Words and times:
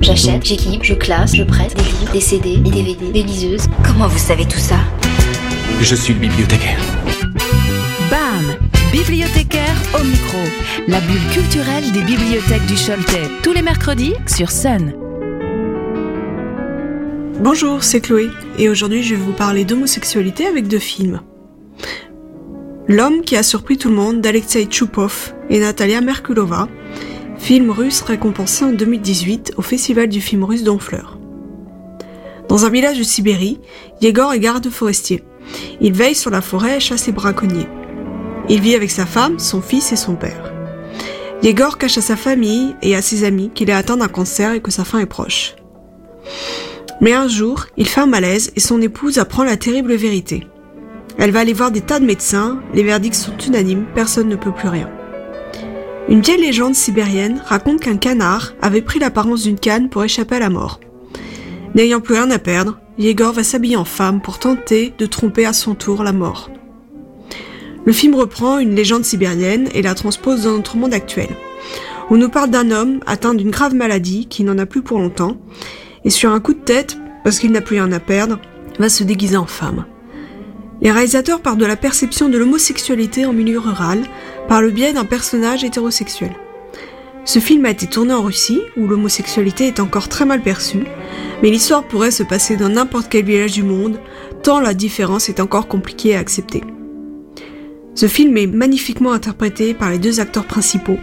J'achète, 0.00 0.44
j'équipe, 0.44 0.82
je 0.82 0.94
classe, 0.94 1.36
je 1.36 1.44
prête 1.44 1.76
des 1.76 1.82
livres, 1.82 2.12
des 2.12 2.20
CD, 2.20 2.56
des 2.56 2.70
DVD, 2.70 3.12
des 3.12 3.22
liseuses. 3.22 3.66
Comment 3.84 4.08
vous 4.08 4.18
savez 4.18 4.44
tout 4.44 4.58
ça? 4.58 4.76
Je 5.80 5.94
suis 5.94 6.14
le 6.14 6.20
bibliothécaire. 6.20 6.80
BAM 8.10 8.56
Bibliothécaire 8.90 9.76
au 9.94 10.02
micro. 10.02 10.38
La 10.88 11.00
bulle 11.00 11.24
culturelle 11.32 11.92
des 11.92 12.02
bibliothèques 12.02 12.66
du 12.66 12.74
Choletais. 12.74 13.28
Tous 13.44 13.52
les 13.52 13.62
mercredis 13.62 14.14
sur 14.26 14.50
Sun. 14.50 14.92
Bonjour, 17.40 17.84
c'est 17.84 18.00
Chloé, 18.00 18.30
et 18.58 18.68
aujourd'hui 18.68 19.04
je 19.04 19.14
vais 19.14 19.20
vous 19.20 19.32
parler 19.32 19.64
d'homosexualité 19.64 20.46
avec 20.46 20.66
deux 20.66 20.80
films. 20.80 21.20
L'homme 22.88 23.20
qui 23.20 23.36
a 23.36 23.44
surpris 23.44 23.78
tout 23.78 23.88
le 23.88 23.94
monde 23.94 24.20
d'Alexei 24.20 24.64
Tchoupov 24.64 25.34
et 25.48 25.60
Natalia 25.60 26.00
Merkulova, 26.00 26.66
film 27.40 27.70
russe 27.70 28.02
récompensé 28.02 28.64
en 28.64 28.72
2018 28.72 29.54
au 29.56 29.62
Festival 29.62 30.08
du 30.08 30.20
film 30.20 30.44
russe 30.44 30.62
d'Honfleur. 30.62 31.18
Dans 32.48 32.64
un 32.66 32.70
village 32.70 32.98
de 32.98 33.02
Sibérie, 33.02 33.58
Yegor 34.00 34.34
est 34.34 34.38
garde 34.38 34.68
forestier. 34.68 35.24
Il 35.80 35.94
veille 35.94 36.14
sur 36.14 36.30
la 36.30 36.42
forêt 36.42 36.76
et 36.76 36.80
chasse 36.80 37.06
les 37.06 37.12
braconniers. 37.12 37.66
Il 38.48 38.60
vit 38.60 38.74
avec 38.74 38.90
sa 38.90 39.06
femme, 39.06 39.38
son 39.38 39.62
fils 39.62 39.90
et 39.90 39.96
son 39.96 40.14
père. 40.14 40.52
Yegor 41.42 41.78
cache 41.78 41.98
à 41.98 42.02
sa 42.02 42.14
famille 42.14 42.76
et 42.82 42.94
à 42.94 43.02
ses 43.02 43.24
amis 43.24 43.50
qu'il 43.52 43.70
est 43.70 43.74
atteint 43.74 43.96
d'un 43.96 44.08
cancer 44.08 44.52
et 44.52 44.60
que 44.60 44.70
sa 44.70 44.84
fin 44.84 44.98
est 44.98 45.06
proche. 45.06 45.56
Mais 47.00 47.14
un 47.14 47.26
jour, 47.26 47.66
il 47.78 47.88
fait 47.88 48.02
un 48.02 48.06
malaise 48.06 48.52
et 48.54 48.60
son 48.60 48.82
épouse 48.82 49.18
apprend 49.18 49.44
la 49.44 49.56
terrible 49.56 49.94
vérité. 49.94 50.46
Elle 51.18 51.32
va 51.32 51.40
aller 51.40 51.54
voir 51.54 51.70
des 51.70 51.80
tas 51.80 52.00
de 52.00 52.04
médecins, 52.04 52.60
les 52.74 52.84
verdicts 52.84 53.14
sont 53.14 53.36
unanimes, 53.44 53.86
personne 53.94 54.28
ne 54.28 54.36
peut 54.36 54.52
plus 54.52 54.68
rien. 54.68 54.90
Une 56.10 56.22
vieille 56.22 56.40
légende 56.40 56.74
sibérienne 56.74 57.40
raconte 57.46 57.78
qu'un 57.78 57.96
canard 57.96 58.54
avait 58.60 58.82
pris 58.82 58.98
l'apparence 58.98 59.44
d'une 59.44 59.60
canne 59.60 59.88
pour 59.88 60.02
échapper 60.02 60.34
à 60.34 60.40
la 60.40 60.50
mort. 60.50 60.80
N'ayant 61.76 62.00
plus 62.00 62.14
rien 62.16 62.28
à 62.32 62.40
perdre, 62.40 62.80
Yegor 62.98 63.32
va 63.32 63.44
s'habiller 63.44 63.76
en 63.76 63.84
femme 63.84 64.20
pour 64.20 64.40
tenter 64.40 64.92
de 64.98 65.06
tromper 65.06 65.46
à 65.46 65.52
son 65.52 65.76
tour 65.76 66.02
la 66.02 66.12
mort. 66.12 66.50
Le 67.84 67.92
film 67.92 68.16
reprend 68.16 68.58
une 68.58 68.74
légende 68.74 69.04
sibérienne 69.04 69.68
et 69.72 69.82
la 69.82 69.94
transpose 69.94 70.42
dans 70.42 70.56
notre 70.56 70.76
monde 70.76 70.94
actuel. 70.94 71.28
On 72.10 72.16
nous 72.16 72.28
parle 72.28 72.50
d'un 72.50 72.72
homme 72.72 72.98
atteint 73.06 73.34
d'une 73.34 73.52
grave 73.52 73.76
maladie 73.76 74.26
qui 74.26 74.42
n'en 74.42 74.58
a 74.58 74.66
plus 74.66 74.82
pour 74.82 74.98
longtemps, 74.98 75.36
et 76.04 76.10
sur 76.10 76.32
un 76.32 76.40
coup 76.40 76.54
de 76.54 76.58
tête, 76.58 76.98
parce 77.22 77.38
qu'il 77.38 77.52
n'a 77.52 77.60
plus 77.60 77.76
rien 77.76 77.92
à 77.92 78.00
perdre, 78.00 78.40
va 78.80 78.88
se 78.88 79.04
déguiser 79.04 79.36
en 79.36 79.46
femme. 79.46 79.84
Les 80.82 80.90
réalisateurs 80.90 81.40
partent 81.40 81.58
de 81.58 81.66
la 81.66 81.76
perception 81.76 82.28
de 82.28 82.38
l'homosexualité 82.38 83.26
en 83.26 83.32
milieu 83.32 83.58
rural 83.58 84.00
par 84.48 84.62
le 84.62 84.70
biais 84.70 84.92
d'un 84.92 85.04
personnage 85.04 85.62
hétérosexuel. 85.62 86.32
Ce 87.26 87.38
film 87.38 87.66
a 87.66 87.70
été 87.70 87.86
tourné 87.86 88.14
en 88.14 88.22
Russie, 88.22 88.62
où 88.76 88.86
l'homosexualité 88.86 89.66
est 89.66 89.80
encore 89.80 90.08
très 90.08 90.24
mal 90.24 90.40
perçue, 90.40 90.84
mais 91.42 91.50
l'histoire 91.50 91.84
pourrait 91.84 92.10
se 92.10 92.22
passer 92.22 92.56
dans 92.56 92.70
n'importe 92.70 93.08
quel 93.10 93.26
village 93.26 93.52
du 93.52 93.62
monde, 93.62 94.00
tant 94.42 94.58
la 94.58 94.72
différence 94.72 95.28
est 95.28 95.40
encore 95.40 95.68
compliquée 95.68 96.16
à 96.16 96.18
accepter. 96.18 96.62
Ce 97.94 98.08
film 98.08 98.36
est 98.38 98.46
magnifiquement 98.46 99.12
interprété 99.12 99.74
par 99.74 99.90
les 99.90 99.98
deux 99.98 100.18
acteurs 100.18 100.46
principaux, 100.46 100.98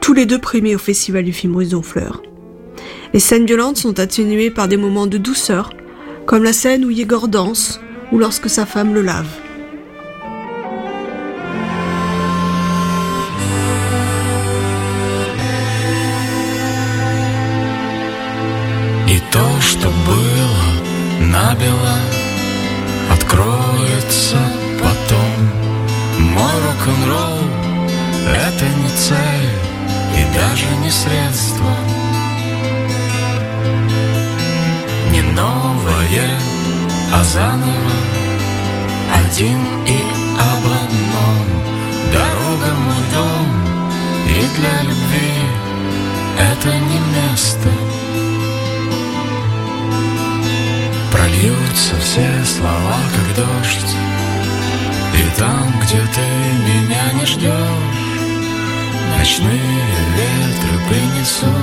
tous 0.00 0.14
les 0.14 0.24
deux 0.24 0.38
primés 0.38 0.74
au 0.74 0.78
Festival 0.78 1.24
du 1.24 1.34
film 1.34 1.54
russe 1.54 1.70
d'Honfleur. 1.70 2.22
Les 3.12 3.20
scènes 3.20 3.44
violentes 3.44 3.76
sont 3.76 4.00
atténuées 4.00 4.50
par 4.50 4.68
des 4.68 4.78
moments 4.78 5.06
de 5.06 5.18
douceur, 5.18 5.70
comme 6.24 6.44
la 6.44 6.54
scène 6.54 6.84
où 6.84 6.90
Yegor 6.90 7.28
danse 7.28 7.80
ou 8.12 8.18
lorsque 8.18 8.48
sa 8.48 8.66
femme 8.66 8.94
le 8.94 9.02
lave. 9.02 9.26
И 19.08 19.20
то, 19.32 19.60
что 19.60 19.88
было 20.06 20.68
набело, 21.20 21.96
откроется 23.10 24.38
потом. 24.78 25.38
Мой 26.18 26.56
рок-н-ролл— 26.66 27.40
это 28.46 28.64
не 28.66 28.90
цель 28.96 29.50
и 30.14 30.34
даже 30.34 30.66
не 30.82 30.90
средство. 30.90 31.77
А 37.12 37.24
заново 37.24 37.96
Один 39.14 39.58
и 39.86 39.98
об 40.38 40.64
одном. 40.82 41.46
Дорога 42.12 42.74
мой 42.84 43.02
дом 43.12 43.48
И 44.26 44.40
для 44.56 44.82
любви 44.82 45.58
это 46.38 46.68
не 46.68 47.00
место. 47.16 47.68
Прольются 51.10 51.94
все 52.00 52.28
слова, 52.44 52.98
как 53.14 53.36
дождь. 53.36 53.96
И 55.14 55.38
там, 55.38 55.74
где 55.82 55.96
ты 55.96 56.20
меня 56.64 57.12
не 57.18 57.26
ждешь 57.26 58.08
Ночные 59.18 59.60
ветры 60.16 60.78
принесут 60.88 61.57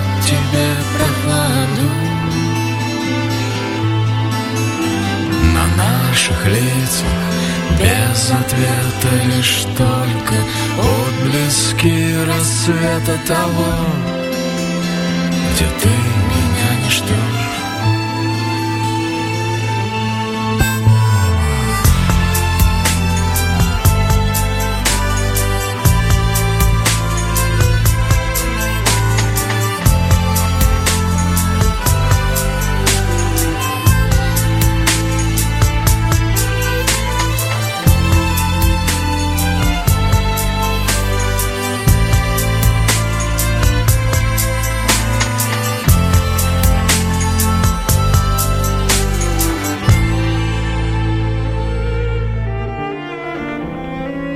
наших 6.25 6.47
лицах 6.47 7.05
без 7.79 8.31
ответа 8.31 9.35
Лишь 9.35 9.63
только 9.77 10.35
отблески 10.79 12.15
рассвета 12.25 13.19
того 13.27 13.75
Где 15.53 15.65
ты 15.81 15.89
меня 15.89 16.83
не 16.83 16.89
ждешь 16.89 17.64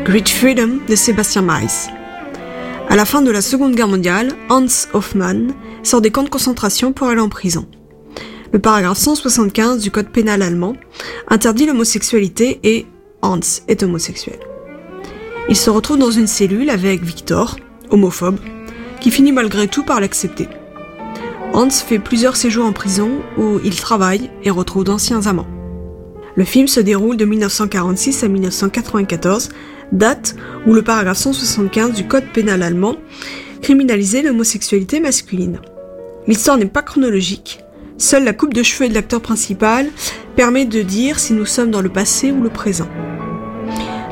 Great 0.09 0.27
Freedom 0.27 0.79
de 0.87 0.95
Sébastien 0.95 1.43
Maïs. 1.43 1.87
À 2.89 2.95
la 2.95 3.05
fin 3.05 3.21
de 3.21 3.29
la 3.29 3.43
Seconde 3.43 3.75
Guerre 3.75 3.87
mondiale, 3.87 4.31
Hans 4.49 4.65
Hoffmann 4.93 5.53
sort 5.83 6.01
des 6.01 6.09
camps 6.09 6.23
de 6.23 6.29
concentration 6.29 6.93
pour 6.93 7.09
aller 7.09 7.21
en 7.21 7.29
prison. 7.29 7.67
Le 8.51 8.57
paragraphe 8.57 8.97
175 8.97 9.83
du 9.83 9.91
code 9.91 10.09
pénal 10.09 10.41
allemand 10.41 10.75
interdit 11.27 11.67
l'homosexualité 11.67 12.59
et 12.63 12.87
Hans 13.21 13.39
est 13.67 13.83
homosexuel. 13.83 14.39
Il 15.47 15.55
se 15.55 15.69
retrouve 15.69 15.99
dans 15.99 16.09
une 16.09 16.25
cellule 16.25 16.71
avec 16.71 17.03
Victor, 17.03 17.57
homophobe, 17.91 18.39
qui 19.01 19.11
finit 19.11 19.31
malgré 19.31 19.67
tout 19.67 19.83
par 19.83 20.01
l'accepter. 20.01 20.47
Hans 21.53 21.69
fait 21.69 21.99
plusieurs 21.99 22.35
séjours 22.35 22.65
en 22.65 22.73
prison 22.73 23.11
où 23.37 23.59
il 23.63 23.79
travaille 23.79 24.31
et 24.41 24.49
retrouve 24.49 24.85
d'anciens 24.85 25.27
amants. 25.27 25.45
Le 26.33 26.45
film 26.45 26.67
se 26.67 26.79
déroule 26.79 27.17
de 27.17 27.25
1946 27.25 28.23
à 28.23 28.27
1994 28.27 29.49
date 29.91 30.35
où 30.65 30.73
le 30.73 30.81
paragraphe 30.81 31.17
175 31.17 31.93
du 31.93 32.07
Code 32.07 32.31
pénal 32.33 32.63
allemand 32.63 32.95
criminalisait 33.61 34.21
l'homosexualité 34.21 34.99
masculine. 34.99 35.59
L'histoire 36.27 36.57
n'est 36.57 36.65
pas 36.65 36.81
chronologique, 36.81 37.59
seule 37.97 38.23
la 38.23 38.33
coupe 38.33 38.53
de 38.53 38.63
cheveux 38.63 38.89
de 38.89 38.93
l'acteur 38.93 39.21
principal 39.21 39.87
permet 40.35 40.65
de 40.65 40.81
dire 40.81 41.19
si 41.19 41.33
nous 41.33 41.45
sommes 41.45 41.71
dans 41.71 41.81
le 41.81 41.89
passé 41.89 42.31
ou 42.31 42.41
le 42.41 42.49
présent. 42.49 42.87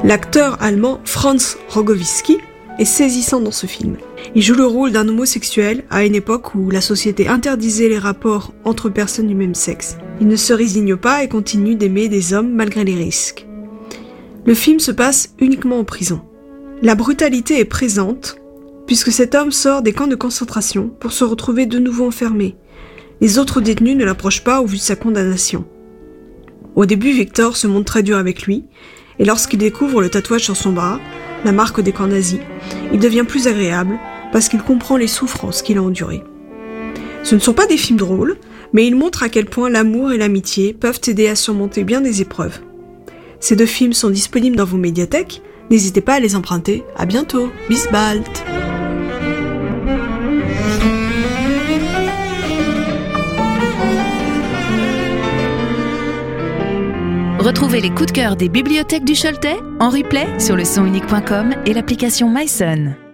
L'acteur 0.04 0.62
allemand 0.62 1.00
Franz 1.06 1.58
Rogowski 1.70 2.38
est 2.80 2.86
saisissant 2.86 3.40
dans 3.40 3.52
ce 3.52 3.66
film. 3.66 3.98
Il 4.36 4.44
joue 4.44 4.54
le 4.54 4.66
rôle 4.66 4.92
d'un 4.92 5.08
homosexuel 5.08 5.84
à 5.90 6.06
une 6.06 6.16
époque 6.16 6.54
où 6.54 6.70
la 6.70 6.82
société 6.82 7.28
interdisait 7.28 7.90
les 7.90 7.98
rapports 7.98 8.54
entre 8.64 8.90
personnes 8.90 9.28
du 9.28 9.36
même 9.36 9.56
sexe. 9.56 9.98
Il 10.22 10.28
ne 10.28 10.36
se 10.36 10.54
résigne 10.54 10.96
pas 10.96 11.24
et 11.24 11.30
continue 11.30 11.76
d'aimer 11.76 12.10
des 12.10 12.34
hommes 12.34 12.52
malgré 12.52 12.84
les 12.84 12.96
risques. 12.96 13.48
Le 14.48 14.54
film 14.54 14.80
se 14.80 14.92
passe 14.92 15.34
uniquement 15.40 15.78
en 15.78 15.84
prison. 15.84 16.22
La 16.82 16.96
brutalité 16.96 17.60
est 17.60 17.66
présente, 17.66 18.38
puisque 18.86 19.12
cet 19.12 19.36
homme 19.36 19.52
sort 19.52 19.82
des 19.82 19.92
camps 19.92 20.08
de 20.08 20.16
concentration 20.16 20.88
pour 20.88 21.12
se 21.12 21.26
retrouver 21.26 21.66
de 21.66 21.80
nouveau 21.80 22.08
enfermé. 22.08 22.56
Les 23.20 23.40
autres 23.40 23.60
détenus 23.60 23.98
ne 23.98 24.06
l'approchent 24.06 24.46
pas 24.46 24.62
au 24.62 24.66
vu 24.66 24.78
de 24.78 24.82
sa 24.82 24.96
condamnation. 24.96 25.66
Au 26.76 26.86
début, 26.86 27.12
Victor 27.12 27.58
se 27.58 27.68
montre 27.68 27.92
très 27.92 28.04
dur 28.04 28.16
avec 28.16 28.44
lui, 28.44 28.64
et 29.20 29.26
lorsqu'il 29.26 29.60
découvre 29.60 30.00
le 30.02 30.10
tatouage 30.10 30.46
sur 30.46 30.56
son 30.56 30.72
bras, 30.72 31.02
la 31.44 31.52
marque 31.52 31.82
des 31.82 31.92
camps 31.92 32.08
nazis, 32.08 32.40
il 32.94 33.00
devient 33.00 33.26
plus 33.28 33.48
agréable 33.48 34.00
parce 34.32 34.48
qu'il 34.48 34.62
comprend 34.62 34.96
les 34.96 35.08
souffrances 35.08 35.62
qu'il 35.62 35.78
a 35.78 35.84
endurées. 35.84 36.24
Ce 37.24 37.36
ne 37.36 37.42
sont 37.42 37.54
pas 37.54 37.68
des 37.68 37.76
films 37.76 38.00
drôles, 38.00 38.38
mais 38.72 38.88
ils 38.88 38.96
montrent 38.96 39.24
à 39.24 39.30
quel 39.30 39.48
point 39.48 39.70
l'amour 39.70 40.14
et 40.14 40.18
l'amitié 40.18 40.72
peuvent 40.72 41.02
aider 41.06 41.28
à 41.28 41.36
surmonter 41.36 41.84
bien 41.84 42.00
des 42.00 42.22
épreuves. 42.22 42.62
Ces 43.40 43.56
deux 43.56 43.66
films 43.66 43.94
sont 43.94 44.10
disponibles 44.10 44.56
dans 44.56 44.66
vos 44.66 44.78
médiathèques, 44.78 45.42
n'hésitez 45.70 46.02
pas 46.02 46.16
à 46.16 46.20
les 46.20 46.36
emprunter. 46.36 46.84
À 46.96 47.06
bientôt, 47.06 47.50
bis 47.70 47.88
bald 47.92 48.26
Retrouvez 57.40 57.80
les 57.80 57.92
coups 57.92 58.08
de 58.08 58.12
cœur 58.12 58.36
des 58.36 58.50
bibliothèques 58.50 59.06
du 59.06 59.14
Choletais 59.14 59.56
en 59.80 59.90
replay 59.90 60.28
sur 60.38 60.58
le 60.58 60.66
sonunique.com 60.66 61.56
et 61.66 61.74
l'application 61.74 62.30
MySon. 62.30 63.07